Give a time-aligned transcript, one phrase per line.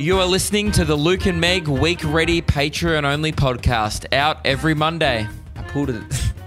[0.00, 4.72] You are listening to the Luke and Meg Week Ready Patreon only podcast out every
[4.72, 5.28] Monday.
[5.54, 6.02] I pulled a,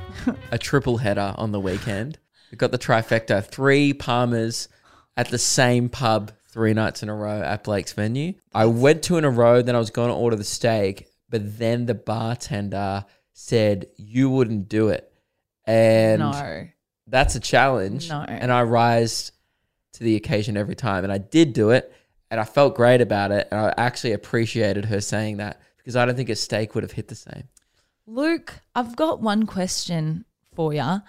[0.51, 2.17] a triple header on the weekend.
[2.49, 4.69] We got the trifecta, three parmas
[5.15, 8.33] at the same pub three nights in a row at Blake's venue.
[8.55, 11.59] I went two in a row, then I was going to order the steak, but
[11.59, 15.13] then the bartender said you wouldn't do it.
[15.67, 16.67] And No.
[17.05, 18.09] that's a challenge.
[18.09, 18.21] No.
[18.21, 19.31] And I rise
[19.93, 21.03] to the occasion every time.
[21.03, 21.93] And I did do it.
[22.33, 23.47] And I felt great about it.
[23.51, 26.93] And I actually appreciated her saying that because I don't think a steak would have
[26.93, 27.43] hit the same.
[28.07, 30.25] Luke, I've got one question
[30.55, 31.03] for you.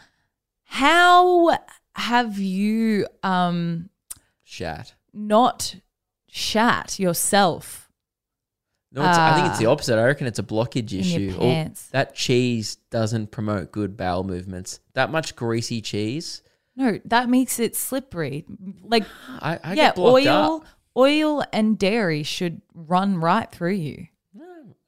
[0.64, 1.58] How
[1.94, 3.88] have you um
[4.42, 4.92] Shat.
[5.14, 5.76] not
[6.28, 7.88] shat yourself?
[8.92, 9.72] No, it's, I think it's the Ah.
[9.72, 9.98] opposite.
[9.98, 11.70] I reckon it's a blockage issue.
[11.92, 14.80] That cheese doesn't promote good bowel movements.
[14.92, 16.42] That much greasy cheese,
[16.76, 18.44] No, that makes it slippery.
[18.82, 19.04] Like
[19.40, 20.64] I, I yeah, get blocked oil up.
[20.96, 24.06] Oil and dairy should run right through you.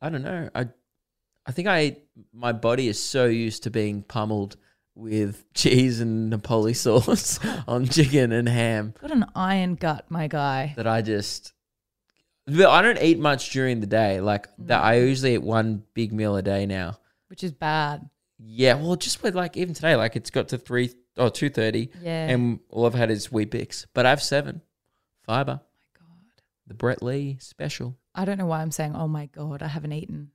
[0.01, 0.51] I don't know.
[0.55, 0.69] I
[1.47, 1.97] I think I
[2.33, 4.56] my body is so used to being pummeled
[4.94, 10.75] with cheese and Napoli sauce on chicken and ham Got an iron gut, my guy.
[10.77, 11.53] that I just
[12.48, 14.20] I don't eat much during the day.
[14.20, 15.09] Like that I mm.
[15.09, 16.98] usually eat one big meal a day now.
[17.28, 18.09] Which is bad.
[18.38, 21.91] Yeah, well just with like even today, like it's got to three or two thirty
[22.03, 22.28] Yeah.
[22.28, 23.86] and all I've had is Weet-Bix.
[23.94, 24.61] But I have seven.
[25.25, 25.61] Fiber.
[26.67, 27.97] The Brett Lee special.
[28.14, 30.31] I don't know why I'm saying, oh my God, I haven't eaten.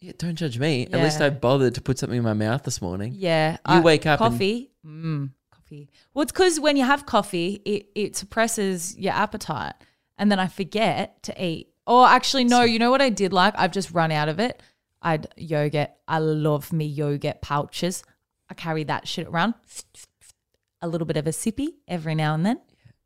[0.00, 0.86] Yeah, don't judge me.
[0.92, 1.26] At least Yeah.
[1.26, 3.14] I bothered to put something in my mouth this morning.
[3.16, 3.56] Yeah.
[3.70, 4.70] You wake up and- Coffee.
[4.86, 5.88] Mm, coffee.
[6.12, 9.72] Well, it's because when you have coffee, it, it suppresses your appetite.
[10.18, 11.68] And then I forget to eat.
[11.86, 13.54] Or actually, no, you know what I did like?
[13.56, 14.62] I've just run out of it.
[15.00, 15.90] I'd yogurt.
[16.08, 18.02] I love me yogurt pouches.
[18.50, 19.54] I carry that shit around.
[20.82, 22.60] A little bit of a sippy every now and then.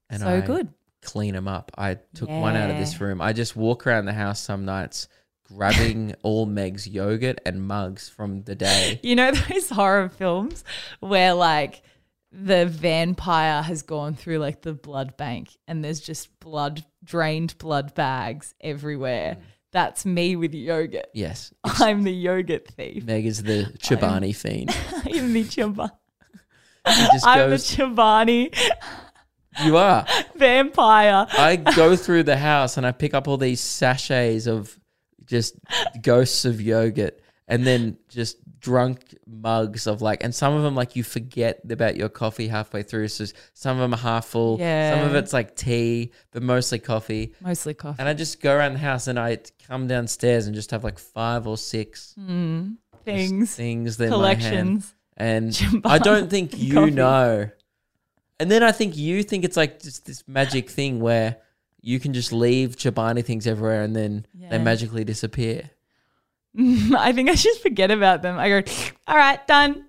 [0.09, 0.73] And so I good.
[1.03, 1.73] Clean them up.
[1.79, 3.21] I took one out of this room.
[3.21, 5.09] I just walk around the house some nights
[5.45, 9.01] grabbing all Meg's yogurt and mugs from the day.
[9.03, 10.65] You know those horror films
[11.01, 11.83] where like
[12.33, 17.95] the vampire has gone through like the blood bank and there's just blood drained blood
[17.95, 19.37] bags everywhere.
[19.39, 19.43] Mm.
[19.73, 21.07] That's me with yogurt.
[21.15, 21.53] Yes.
[21.65, 23.05] I'm the yogurt thief.
[23.05, 24.71] Meg is the Chobani fiend.
[24.95, 25.91] I'm the Chobani.
[26.85, 28.55] I'm the Chobani
[29.65, 30.07] You are.
[30.37, 31.27] vampire.
[31.33, 34.79] I go through the house and I pick up all these sachets of
[35.25, 35.55] just
[36.03, 40.95] ghosts of yogurt and then just drunk mugs of like, and some of them like
[40.95, 43.09] you forget about your coffee halfway through.
[43.09, 43.25] So
[43.55, 44.59] some of them are half full.
[44.61, 44.95] yeah.
[44.95, 47.35] Some of it's like tea, but mostly coffee.
[47.41, 47.97] Mostly coffee.
[47.99, 50.99] And I just go around the house and I come downstairs and just have like
[50.99, 52.77] five or six mm.
[52.93, 53.55] just Things.
[53.55, 54.11] things in.
[54.11, 54.95] Collections.
[55.17, 56.91] And I don't think you coffee.
[56.93, 57.51] know.
[58.41, 61.37] And then I think you think it's like just this magic thing where
[61.83, 65.71] you can just leave Chobani things everywhere and then they magically disappear.
[66.59, 68.39] I think I just forget about them.
[68.39, 68.63] I go,
[69.07, 69.85] all right, done.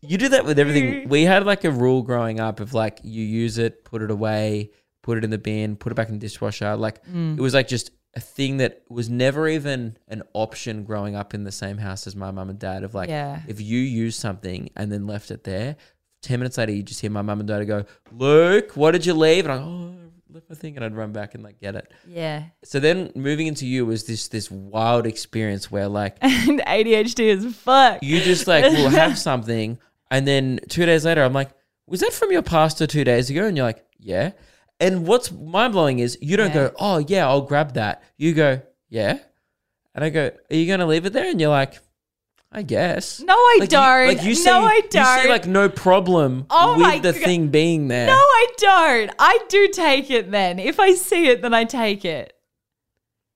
[0.00, 1.08] You do that with everything.
[1.08, 4.70] We had like a rule growing up of like you use it, put it away,
[5.02, 6.76] put it in the bin, put it back in the dishwasher.
[6.76, 7.38] Like Mm.
[7.38, 11.44] it was like just a thing that was never even an option growing up in
[11.44, 12.82] the same house as my mum and dad.
[12.82, 13.40] Of like, Yeah.
[13.46, 15.76] if you use something and then left it there,
[16.22, 19.14] ten minutes later you just hear my mum and dad go, "Luke, what did you
[19.14, 19.94] leave?" And I go, "Oh,
[20.30, 21.92] I left my thing," and I'd run back and like get it.
[22.08, 22.44] Yeah.
[22.64, 27.54] So then moving into you was this this wild experience where like And ADHD is
[27.56, 28.02] fuck.
[28.02, 29.78] you just like will have something
[30.10, 31.48] and then two days later i'm like
[31.86, 34.32] was that from your pastor two days ago and you're like yeah
[34.78, 36.68] and what's mind-blowing is you don't Yeah.
[36.68, 38.60] go oh yeah i'll grab that you go
[38.90, 39.18] yeah
[39.94, 41.78] and i go are you gonna leave it there and you're like
[42.52, 44.06] i guess No, I Like, don't.
[44.08, 45.16] like you say, no, I don't.
[45.16, 47.22] You say like no problem Oh with the God.
[47.22, 49.10] thing being there no, I don't.
[49.18, 50.58] I do take it then.
[50.58, 52.34] If I see it, then I take it.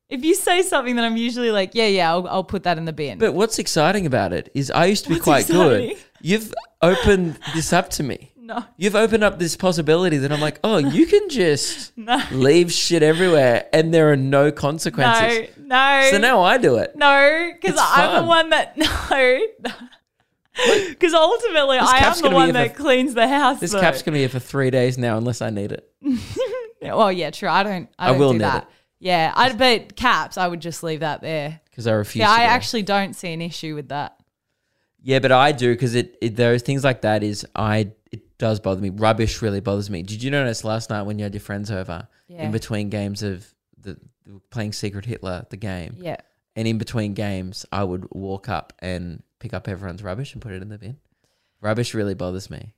[0.09, 2.85] If you say something, then I'm usually like, yeah, yeah, I'll, I'll put that in
[2.85, 3.19] the bin.
[3.19, 5.89] but what's exciting about it is i used to be What's quite exciting?
[5.89, 10.41] good you've opened this up to me no, You've opened up this possibility that I'm
[10.41, 15.49] like, oh, you can just no, leave shit everywhere and there are no consequences.
[15.59, 16.09] no, no.
[16.11, 16.95] So now I do it.
[16.97, 19.47] no, because I'm the one that no.
[20.89, 23.61] Because ultimately, I am the one that for- cleans the house.
[23.61, 23.81] This though.
[23.81, 25.91] cap's gonna be here for three days now unless I need it.
[26.83, 27.49] Well, yeah, true.
[27.49, 27.89] I don't.
[27.99, 28.63] I, I don't will do need that.
[28.65, 28.69] it.
[29.01, 31.61] Yeah, I but caps, I would just leave that there.
[31.69, 32.21] Because I refuse.
[32.21, 32.51] Yeah, to I go.
[32.51, 34.17] actually don't see an issue with that.
[35.03, 38.61] Yeah, but I do because it, it those things like that is I it does
[38.61, 38.91] bother me.
[38.91, 40.03] Rubbish really bothers me.
[40.03, 42.45] Did you notice last night when you had your friends over Yeah.
[42.45, 43.99] in between games of the
[44.51, 46.17] playing Secret Hitler, the game, Yeah.
[46.55, 50.53] and in between games, I would walk up and pick up everyone's rubbish and put
[50.53, 50.99] it in the bin.
[51.61, 52.75] Rubbish really bothers me.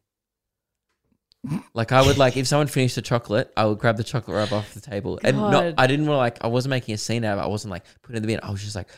[1.73, 4.53] Like I would like if someone finished the chocolate, I would grab the chocolate right
[4.53, 5.75] off the table, and not.
[5.79, 6.39] I didn't want like.
[6.43, 7.47] I wasn't making a scene out of it.
[7.47, 8.41] I wasn't like putting it in the bin.
[8.43, 8.89] I was just like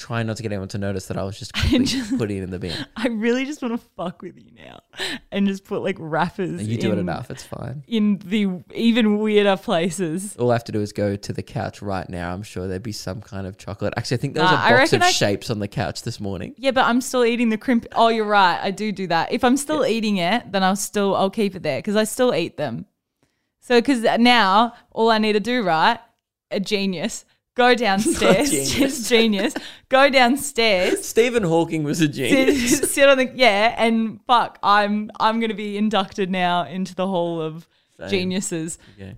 [0.00, 2.42] trying not to get anyone to notice that I was just quickly just- putting it
[2.42, 2.74] in the bin.
[2.96, 4.80] I really just want to fuck with you now
[5.30, 6.58] and just put like wrappers.
[6.58, 7.30] And you do it enough.
[7.30, 7.84] It's fine.
[7.86, 10.36] in the even weirder places.
[10.38, 12.32] All I have to do is go to the couch right now.
[12.32, 13.92] I'm sure there'd be some kind of chocolate.
[13.96, 16.02] Actually, I think there was Nah, a I box of I- shapes on the couch
[16.02, 16.54] this morning.
[16.56, 17.86] Yeah, but I'm still eating the crimp.
[17.92, 18.58] Oh, you're right.
[18.62, 19.30] I do do that.
[19.32, 22.34] If I'm still eating it, then I'll still I'll keep it there because I still
[22.34, 22.86] eat them.
[23.60, 25.98] So because now all I need to do, right?
[26.50, 27.24] A genius.
[27.60, 28.50] Go downstairs.
[28.72, 29.06] genius.
[29.06, 29.54] Genius.
[29.90, 31.06] Go downstairs.
[31.06, 32.78] Stephen Hawking was a genius.
[32.78, 37.06] sit, sit on the yeah, and fuck, I'm I'm gonna be inducted now into the
[37.06, 37.68] hall of
[37.98, 38.08] Same.
[38.08, 38.78] geniuses.
[38.96, 39.14] Okay.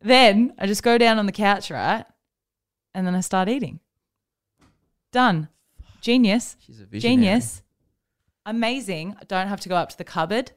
[0.00, 2.04] Then I just go down on the couch, right?
[2.94, 3.80] And then I start eating.
[5.10, 5.48] Done.
[6.00, 6.56] Genius.
[6.64, 7.16] She's a visionary.
[7.16, 7.62] Genius.
[8.46, 9.16] Amazing.
[9.20, 10.52] I don't have to go up to the cupboard.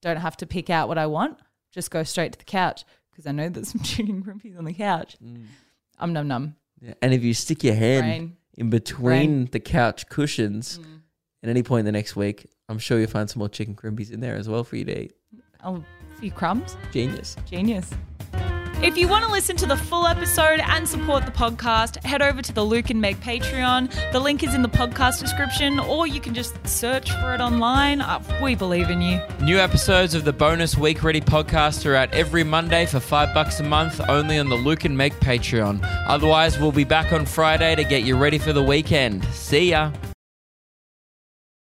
[0.00, 1.38] Don't have to pick out what I want.
[1.70, 4.72] Just go straight to the couch because I know there's some chicken crimpies on the
[4.72, 5.18] couch.
[5.22, 5.48] Mm.
[5.98, 6.56] Um num num.
[6.82, 6.94] Yeah.
[7.00, 8.36] And if you stick your hand Brain.
[8.56, 11.00] in between the couch cushions mm.
[11.42, 14.10] at any point in the next week, I'm sure you'll find some more chicken crimpies
[14.10, 15.12] in there as well for you to eat.
[15.62, 16.76] Oh, a few crumbs.
[16.90, 17.36] Genius.
[17.48, 17.88] Genius.
[18.82, 22.42] If you want to listen to the full episode and support the podcast, head over
[22.42, 24.10] to the Luke and Meg Patreon.
[24.10, 28.00] The link is in the podcast description, or you can just search for it online.
[28.00, 29.20] Uh, we believe in you.
[29.40, 33.60] New episodes of the bonus Week Ready podcast are out every Monday for five bucks
[33.60, 35.78] a month, only on the Luke and Meg Patreon.
[36.08, 39.24] Otherwise, we'll be back on Friday to get you ready for the weekend.
[39.26, 39.92] See ya.